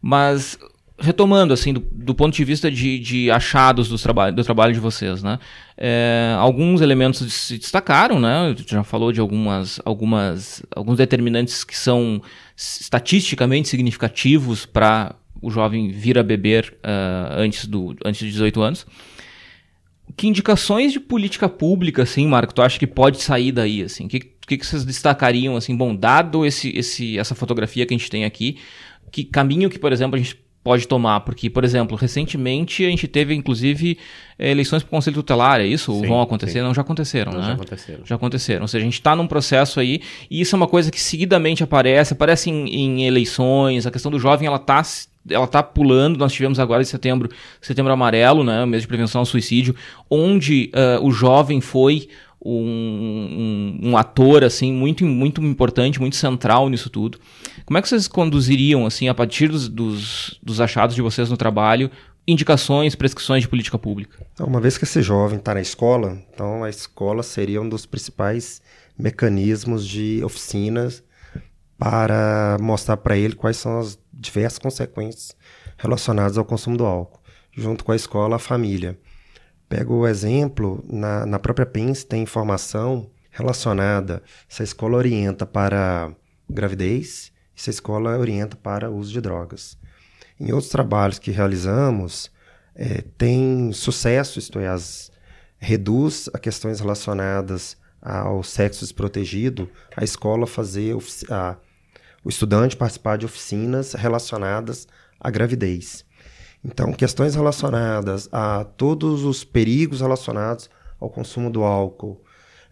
[0.00, 0.58] Mas
[0.98, 4.80] retomando, assim, do, do ponto de vista de, de achados dos traba do trabalho de
[4.80, 5.38] vocês, né?
[5.76, 8.54] É, alguns elementos se destacaram, né?
[8.66, 12.22] Já falou de algumas, algumas, alguns determinantes que são
[12.56, 18.86] estatisticamente significativos para o jovem vir a beber ah, antes, do, antes de 18 anos.
[20.16, 24.06] Que indicações de política pública, assim, Marco, tu acha que pode sair daí, assim?
[24.06, 27.96] O que, que, que vocês destacariam, assim, bom, dado esse, esse, essa fotografia que a
[27.96, 28.58] gente tem aqui,
[29.10, 31.20] que caminho que, por exemplo, a gente pode tomar?
[31.20, 33.98] Porque, por exemplo, recentemente a gente teve, inclusive,
[34.38, 35.92] eh, eleições para o Conselho Tutelar, é isso?
[35.92, 36.60] Sim, vão acontecer?
[36.60, 36.62] Sim.
[36.62, 37.46] Não, já aconteceram, Não, né?
[37.48, 38.06] Já aconteceram.
[38.06, 38.62] Já aconteceram.
[38.62, 40.00] Ou seja, a gente está num processo aí,
[40.30, 44.18] e isso é uma coisa que seguidamente aparece, aparece em, em eleições, a questão do
[44.18, 44.82] jovem, ela está
[45.30, 46.18] ela tá pulando.
[46.18, 49.74] Nós tivemos agora em setembro, setembro amarelo, né, mês de prevenção ao suicídio,
[50.10, 52.08] onde uh, o jovem foi
[52.44, 57.18] um, um, um, ator assim muito muito importante, muito central nisso tudo.
[57.64, 61.36] Como é que vocês conduziriam assim a partir dos, dos, dos achados de vocês no
[61.36, 61.90] trabalho
[62.26, 64.26] indicações, prescrições de política pública?
[64.32, 67.86] Então, uma vez que esse jovem está na escola, então a escola seria um dos
[67.86, 68.62] principais
[68.98, 71.02] mecanismos de oficinas
[71.78, 75.36] para mostrar para ele quais são as diversas consequências
[75.76, 77.20] relacionadas ao consumo do álcool,
[77.52, 78.98] junto com a escola, a família.
[79.68, 86.12] Pego o exemplo, na, na própria PENS tem informação relacionada se a escola orienta para
[86.48, 89.76] gravidez e se a escola orienta para uso de drogas.
[90.38, 92.30] Em outros trabalhos que realizamos,
[92.74, 95.10] é, tem sucesso, isto é, as,
[95.58, 100.94] reduz a questões relacionadas ao sexo desprotegido, a escola fazer
[101.30, 101.56] a,
[102.22, 104.86] o estudante participar de oficinas relacionadas
[105.18, 106.04] à gravidez.
[106.64, 112.22] Então, questões relacionadas a todos os perigos relacionados ao consumo do álcool,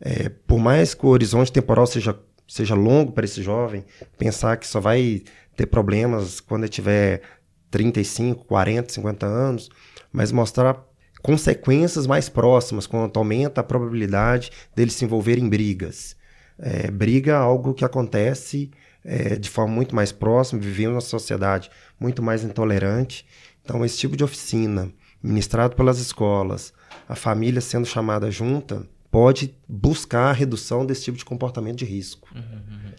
[0.01, 2.19] é, por mais que o horizonte temporal seja,
[2.53, 3.85] seja longo para esse jovem,
[4.19, 5.23] pensar que só vai
[5.57, 7.23] ter problemas quando ele tiver
[7.71, 9.71] 35, 40, 50 anos,
[10.13, 10.85] mas mostrar
[11.23, 16.17] consequências mais próximas, quando aumenta a probabilidade dele se envolver em brigas.
[16.59, 18.71] É, briga é algo que acontece
[19.05, 23.27] é, de forma muito mais próxima, vivemos uma sociedade muito mais intolerante
[23.65, 26.73] então, esse tipo de oficina, ministrado pelas escolas,
[27.09, 32.29] a família sendo chamada junta, pode buscar a redução desse tipo de comportamento de risco.
[32.35, 32.93] Uhum, uhum.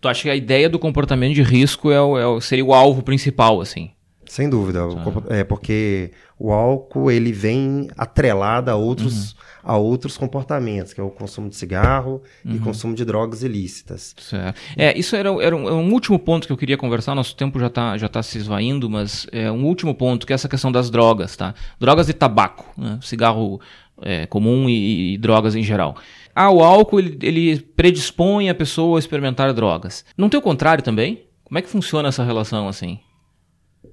[0.00, 2.74] Tu acha que a ideia do comportamento de risco é o, é o, seria o
[2.74, 3.90] alvo principal, assim?
[4.26, 5.34] Sem dúvida, ah.
[5.34, 9.38] é porque o álcool ele vem atrelado a outros, uhum.
[9.64, 12.54] a outros comportamentos, que é o consumo de cigarro uhum.
[12.54, 14.14] e consumo de drogas ilícitas.
[14.18, 14.58] Certo.
[14.76, 17.66] É, isso era, era um, um, último ponto que eu queria conversar, nosso tempo já
[17.66, 20.90] está já tá se esvaindo, mas é um último ponto, que é essa questão das
[20.90, 21.54] drogas, tá?
[21.78, 22.98] Drogas e tabaco, né?
[23.02, 23.60] cigarro
[24.02, 25.96] é, comum e, e, drogas em geral.
[26.34, 30.04] Ah, o álcool ele, ele predispõe a pessoa a experimentar drogas.
[30.16, 31.24] Não tem o contrário também?
[31.44, 33.00] Como é que funciona essa relação assim?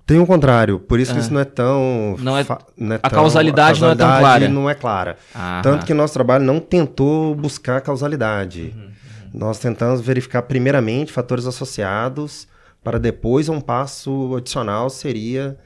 [0.06, 1.22] Tem o um contrário, por isso que é.
[1.22, 2.16] isso não é tão.
[2.20, 2.46] Não é,
[2.78, 4.50] não é a, tão, causalidade a, causalidade não é tão clara.
[4.50, 5.18] não é clara.
[5.36, 8.74] Ah, Tanto que nosso trabalho não tentou buscar causalidade.
[8.74, 8.92] Uhum, uhum.
[9.34, 12.48] Nós tentamos verificar primeiramente fatores associados,
[12.82, 15.58] para depois um passo adicional seria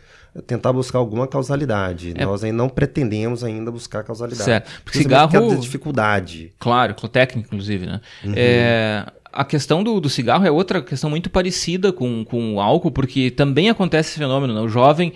[0.46, 2.14] tentar buscar alguma causalidade.
[2.16, 2.26] É.
[2.26, 4.44] Nós ainda não pretendemos ainda buscar causalidade.
[4.44, 4.72] Certo.
[4.84, 5.54] Porque cigarro...
[5.54, 6.54] É dificuldade.
[6.60, 8.02] Claro, técnico inclusive, né?
[8.24, 8.34] Uhum.
[8.36, 12.92] É a questão do, do, cigarro é outra questão muito parecida com, com o álcool,
[12.92, 14.54] porque também acontece esse fenômeno.
[14.54, 14.60] Né?
[14.60, 15.14] O jovem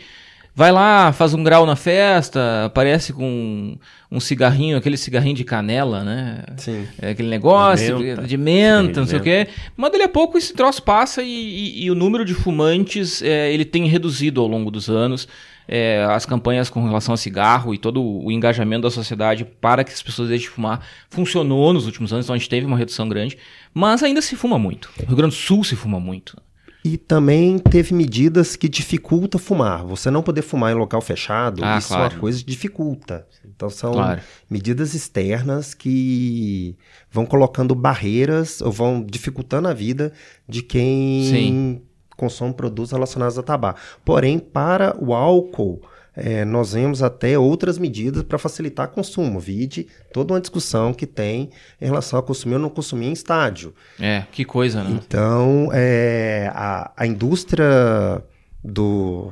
[0.56, 3.78] vai lá, faz um grau na festa, aparece com
[4.10, 6.44] um cigarrinho, aquele cigarrinho de canela, né?
[6.58, 6.88] Sim.
[7.02, 9.48] É aquele negócio de menta, de menta não sei o quê.
[9.76, 13.52] Mas dali a pouco esse troço passa e, e, e o número de fumantes é,
[13.54, 15.28] ele tem reduzido ao longo dos anos
[15.68, 19.92] é, as campanhas com relação ao cigarro e todo o engajamento da sociedade para que
[19.92, 23.10] as pessoas deixem de fumar funcionou nos últimos anos, então a gente teve uma redução
[23.10, 23.38] grande,
[23.74, 24.90] mas ainda se fuma muito.
[25.00, 26.38] No Rio Grande do Sul se fuma muito.
[26.86, 29.84] E também teve medidas que dificultam fumar.
[29.84, 32.04] Você não poder fumar em local fechado, ah, isso claro.
[32.04, 33.28] é uma coisa que dificulta.
[33.44, 34.22] Então são claro.
[34.48, 36.78] medidas externas que
[37.10, 40.14] vão colocando barreiras ou vão dificultando a vida
[40.48, 41.82] de quem Sim
[42.16, 43.80] consome produtos relacionados a tabaco.
[44.06, 45.82] Porém, para o álcool,
[46.16, 49.40] é, nós vemos até outras medidas para facilitar o consumo.
[49.40, 51.50] Vide toda uma discussão que tem
[51.82, 53.74] em relação a consumir ou não consumir em estádio.
[54.00, 54.92] É, que coisa, né?
[54.92, 58.24] Então, é, a, a indústria
[58.64, 59.32] do,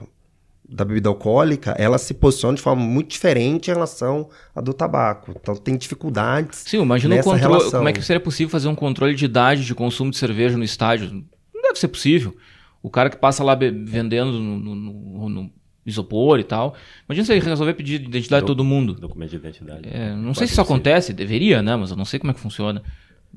[0.67, 5.33] da bebida alcoólica, ela se posiciona de forma muito diferente em relação à do tabaco.
[5.39, 6.63] Então tem dificuldades.
[6.65, 7.71] Sim, imagina o controle.
[7.71, 10.63] Como é que seria possível fazer um controle de idade de consumo de cerveja no
[10.63, 11.23] estádio?
[11.53, 12.35] Não deve ser possível.
[12.81, 15.51] O cara que passa lá vendendo no, no, no
[15.85, 16.75] isopor e tal.
[17.07, 18.93] Imagina se ele resolver pedir identidade Do, a todo mundo.
[18.93, 19.89] Documento de identidade.
[19.91, 21.75] É, não sei se isso acontece, deveria, né?
[21.75, 22.81] Mas eu não sei como é que funciona.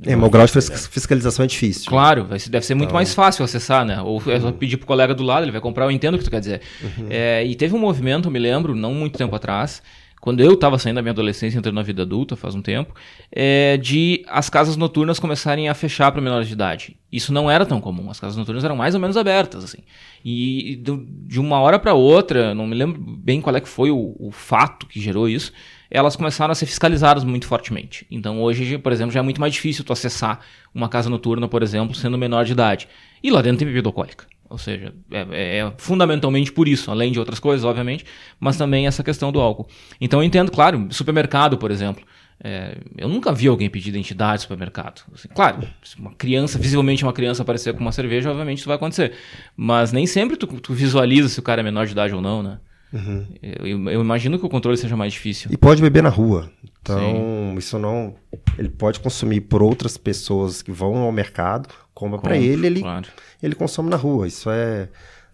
[0.04, 1.88] É, mas o grau de fiscalização é difícil.
[1.88, 2.96] Claro, vai, deve ser muito então...
[2.96, 4.00] mais fácil acessar, né?
[4.02, 6.24] Ou é só pedir pro colega do lado, ele vai comprar, eu entendo o que
[6.24, 6.60] tu quer dizer.
[6.82, 7.06] Uhum.
[7.08, 9.82] É, e teve um movimento, eu me lembro, não muito tempo atrás,
[10.26, 12.92] quando eu estava saindo da minha adolescência, entrando na vida adulta, faz um tempo,
[13.30, 16.96] é, de as casas noturnas começarem a fechar para menores de idade.
[17.12, 18.10] Isso não era tão comum.
[18.10, 19.78] As casas noturnas eram mais ou menos abertas, assim.
[20.24, 20.82] E
[21.28, 24.32] de uma hora para outra, não me lembro bem qual é que foi o, o
[24.32, 25.52] fato que gerou isso,
[25.88, 28.04] elas começaram a ser fiscalizadas muito fortemente.
[28.10, 30.40] Então hoje, por exemplo, já é muito mais difícil tu acessar
[30.74, 32.88] uma casa noturna, por exemplo, sendo menor de idade.
[33.22, 34.26] E lá dentro tem bebida alcoólica.
[34.48, 38.04] Ou seja, é, é, é, fundamentalmente por isso, além de outras coisas, obviamente,
[38.38, 39.66] mas também essa questão do álcool.
[40.00, 42.04] Então eu entendo, claro, supermercado, por exemplo.
[42.42, 45.02] É, eu nunca vi alguém pedir identidade no supermercado.
[45.14, 48.76] Assim, claro, se uma criança, visivelmente uma criança aparecer com uma cerveja, obviamente isso vai
[48.76, 49.12] acontecer.
[49.56, 52.42] Mas nem sempre tu, tu visualiza se o cara é menor de idade ou não,
[52.42, 52.58] né?
[52.92, 53.26] Uhum.
[53.42, 55.50] Eu, eu, imagino que o controle seja mais difícil.
[55.50, 56.50] E pode beber na rua.
[56.80, 57.54] Então, Sim.
[57.58, 58.14] isso não.
[58.56, 63.08] Ele pode consumir por outras pessoas que vão ao mercado, compra para ele, ele, claro.
[63.42, 64.28] ele consome na rua.
[64.28, 64.88] Isso é.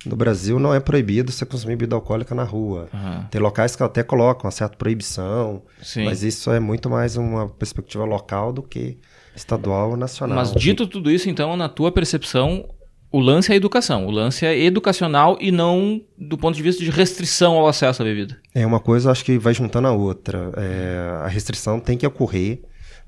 [0.06, 2.88] No Brasil não é proibido você consumir bebida alcoólica na rua.
[2.92, 3.24] Uhum.
[3.30, 6.04] Tem locais que até colocam uma certa proibição, Sim.
[6.04, 8.98] mas isso é muito mais uma perspectiva local do que
[9.36, 10.36] estadual ou nacional.
[10.36, 12.68] Mas dito tudo isso, então, na tua percepção,
[13.12, 16.82] o lance é a educação, o lance é educacional e não do ponto de vista
[16.82, 18.40] de restrição ao acesso à bebida.
[18.52, 20.50] É uma coisa, acho que vai juntando a outra.
[20.56, 22.62] É, a restrição tem que ocorrer,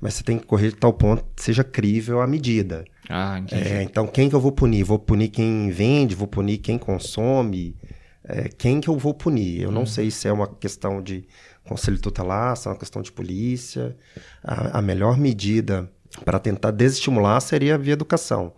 [0.05, 2.85] mas você tem que correr de tal ponto que seja crível a medida.
[3.09, 4.83] Ah, é, então, quem que eu vou punir?
[4.83, 6.13] Vou punir quem vende?
[6.13, 7.75] Vou punir quem consome?
[8.23, 9.63] É, quem que eu vou punir?
[9.63, 9.71] Eu hum.
[9.71, 11.25] não sei se é uma questão de
[11.63, 13.97] conselho tutelar, se é uma questão de polícia.
[14.43, 15.91] A, a melhor medida
[16.23, 18.53] para tentar desestimular seria via educação.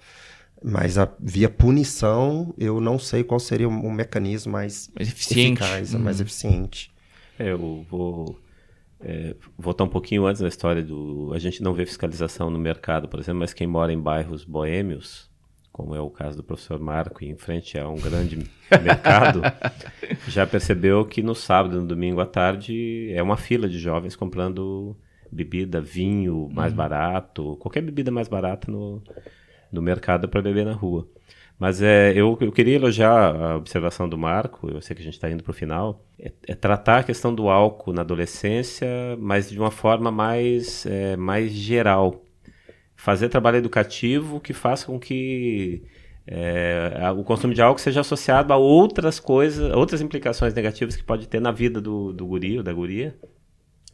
[0.62, 5.64] Mas a, via punição, eu não sei qual seria o, mecanismo mais, mais eficiente.
[5.64, 6.02] eficaz, uhum.
[6.02, 6.92] mais eficiente.
[7.40, 8.38] É, eu vou
[9.00, 11.32] é, voltar um pouquinho antes da história do.
[11.34, 15.30] A gente não vê fiscalização no mercado, por exemplo, mas quem mora em bairros boêmios,
[15.72, 18.38] como é o caso do professor Marco, em frente a um grande
[18.84, 19.42] mercado,
[20.28, 24.16] já percebeu que no sábado e no domingo à tarde é uma fila de jovens
[24.16, 24.98] comprando
[25.32, 26.78] bebida, vinho mais uhum.
[26.78, 29.04] barato, qualquer bebida mais barata no,
[29.72, 31.08] no mercado para beber na rua.
[31.60, 35.16] Mas é, eu, eu queria elogiar a observação do Marco, eu sei que a gente
[35.16, 38.88] está indo para o final, é, é, tratar a questão do álcool na adolescência,
[39.20, 42.24] mas de uma forma mais, é, mais geral.
[42.96, 45.84] Fazer trabalho educativo que faça com que
[46.28, 51.28] é, o consumo de álcool seja associado a outras coisas, outras implicações negativas que pode
[51.28, 53.18] ter na vida do, do guri ou da guria,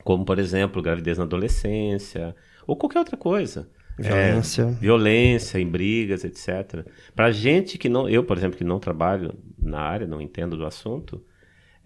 [0.03, 2.35] como, por exemplo, gravidez na adolescência,
[2.67, 3.69] ou qualquer outra coisa.
[3.97, 4.63] Violência.
[4.63, 6.85] É, violência em brigas, etc.
[7.15, 10.65] Para gente que não, eu, por exemplo, que não trabalho na área, não entendo do
[10.65, 11.23] assunto,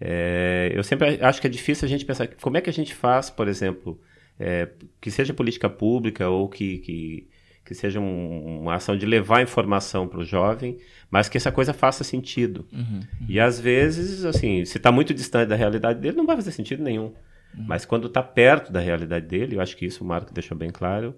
[0.00, 2.94] é, eu sempre acho que é difícil a gente pensar como é que a gente
[2.94, 4.00] faz, por exemplo,
[4.38, 4.68] é,
[5.00, 7.28] que seja política pública ou que, que,
[7.64, 10.78] que seja um, uma ação de levar informação para o jovem,
[11.10, 12.66] mas que essa coisa faça sentido.
[12.72, 13.26] Uhum, uhum.
[13.28, 16.82] E às vezes, assim, se está muito distante da realidade dele, não vai fazer sentido
[16.82, 17.06] nenhum.
[17.54, 17.64] Uhum.
[17.66, 20.70] Mas quando está perto da realidade dele, eu acho que isso o Marco deixou bem
[20.70, 21.14] claro,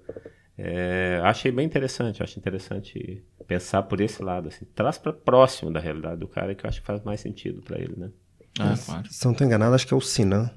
[0.62, 5.80] é, achei bem interessante, acho interessante pensar por esse lado, assim, traz para próximo da
[5.80, 8.10] realidade do cara que eu acho que faz mais sentido para ele, né?
[8.58, 9.10] Ah, claro.
[9.10, 10.50] Se não estou enganado, acho que é o Sinan,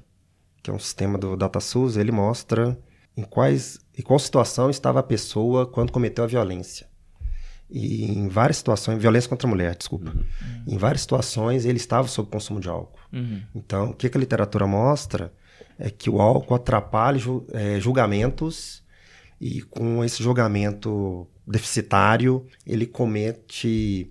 [0.62, 2.78] que é um sistema do DataSUS, ele mostra
[3.16, 6.86] em quais em qual situação estava a pessoa quando cometeu a violência.
[7.70, 10.10] E em várias situações, violência contra a mulher, desculpa.
[10.10, 10.24] Uhum.
[10.66, 13.00] Em várias situações ele estava sob consumo de álcool.
[13.10, 13.42] Uhum.
[13.54, 15.32] Então, o que, que, a literatura mostra
[15.78, 17.18] é que o álcool atrapalha
[17.52, 18.83] é, julgamentos
[19.40, 24.10] e com esse julgamento deficitário, ele comete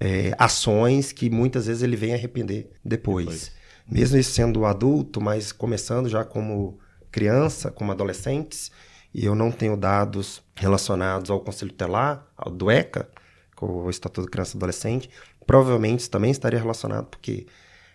[0.00, 3.26] é, ações que muitas vezes ele vem arrepender depois.
[3.26, 3.52] depois.
[3.88, 6.78] Mesmo isso sendo adulto, mas começando já como
[7.10, 8.70] criança, como adolescentes,
[9.14, 13.08] e eu não tenho dados relacionados ao Conselho Tutelar, ao do ECA,
[13.54, 15.10] com o Estatuto de Criança e Adolescente,
[15.46, 17.46] provavelmente isso também estaria relacionado, porque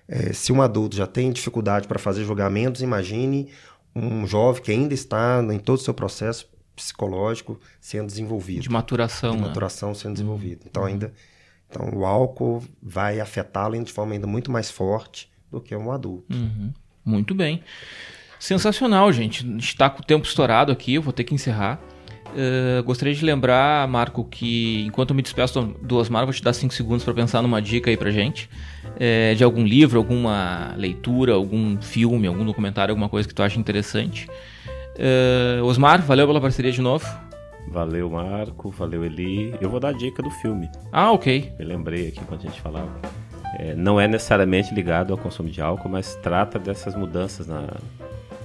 [0.07, 3.49] é, se um adulto já tem dificuldade para fazer julgamentos, imagine
[3.95, 8.61] um jovem que ainda está em todo o seu processo psicológico sendo desenvolvido.
[8.61, 9.31] De maturação.
[9.31, 9.47] De né?
[9.47, 10.61] maturação sendo desenvolvido.
[10.65, 10.89] Então, uhum.
[10.89, 11.13] ainda.
[11.69, 16.33] Então, o álcool vai afetá-lo de forma ainda muito mais forte do que um adulto.
[16.33, 16.71] Uhum.
[17.03, 17.61] Muito bem.
[18.39, 19.43] Sensacional, gente.
[19.43, 21.81] A gente está com o tempo estourado aqui, eu vou ter que encerrar.
[22.27, 26.53] Uh, gostaria de lembrar, Marco, que enquanto eu me despeço do Osmar, vou te dar
[26.53, 28.49] 5 segundos para pensar numa dica aí pra gente.
[28.99, 33.59] É, de algum livro, alguma leitura, algum filme, algum documentário, alguma coisa que tu acha
[33.59, 34.27] interessante.
[34.97, 37.05] Uh, Osmar, valeu pela parceria de novo.
[37.69, 38.69] Valeu, Marco.
[38.71, 39.53] Valeu, Eli.
[39.61, 40.69] Eu vou dar a dica do filme.
[40.91, 41.53] Ah, ok.
[41.59, 42.89] Me lembrei aqui quando a gente falava.
[43.59, 47.65] É, não é necessariamente ligado ao consumo de álcool, mas trata dessas mudanças na,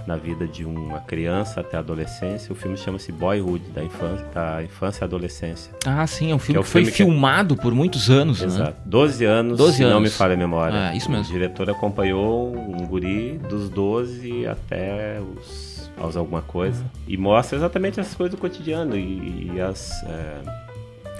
[0.06, 2.52] na vida de uma criança até a adolescência.
[2.52, 5.72] O filme chama-se Boyhood, da infância, da infância e adolescência.
[5.86, 7.62] Ah, sim, é um filme que, é que foi filme filmado que...
[7.62, 8.46] por muitos anos, né?
[8.46, 8.70] Exato.
[8.70, 8.76] Né?
[8.86, 9.94] 12 anos, 12 se anos.
[9.94, 10.88] não me falha a memória.
[10.88, 11.24] Ah, isso mesmo.
[11.24, 15.71] O diretor acompanhou um guri dos 12 até os
[16.02, 16.82] aos alguma coisa.
[16.82, 16.88] Uhum.
[17.06, 20.42] E mostra exatamente essas coisas do cotidiano e, e as, é,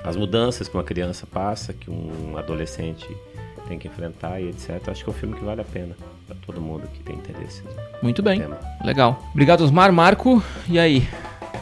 [0.05, 3.09] as mudanças que uma criança passa, que um adolescente
[3.69, 4.89] tem que enfrentar e etc.
[4.89, 5.95] Acho que é um filme que vale a pena
[6.27, 7.63] para todo mundo que tem interesse.
[8.03, 8.59] Muito bem, tema.
[8.85, 9.23] legal.
[9.31, 9.93] Obrigado, Osmar.
[9.93, 11.09] Marco, e aí?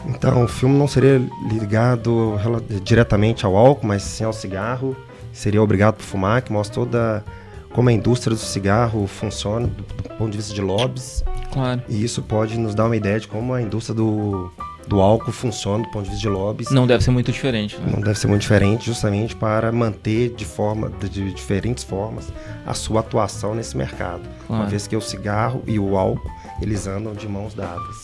[0.07, 2.35] Então, o filme não seria ligado
[2.83, 4.95] diretamente ao álcool, mas sim ao cigarro.
[5.31, 7.23] seria Obrigado por Fumar, que mostra toda
[7.71, 11.23] como a indústria do cigarro funciona do, do ponto de vista de lobbies.
[11.51, 11.81] Claro.
[11.87, 14.51] E isso pode nos dar uma ideia de como a indústria do,
[14.87, 16.71] do álcool funciona do ponto de vista de lobbies.
[16.71, 17.77] Não deve ser muito diferente.
[17.77, 17.93] Né?
[17.93, 22.31] Não deve ser muito diferente, justamente para manter de forma de, diferentes formas
[22.65, 24.23] a sua atuação nesse mercado.
[24.47, 24.63] Claro.
[24.63, 26.29] Uma vez que o cigarro e o álcool
[26.61, 28.01] eles andam de mãos dadas.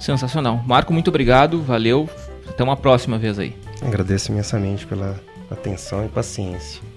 [0.00, 0.62] Sensacional.
[0.66, 2.08] Marco, muito obrigado, valeu.
[2.48, 3.54] Até uma próxima vez aí.
[3.82, 5.20] Agradeço imensamente pela
[5.50, 6.87] atenção e paciência.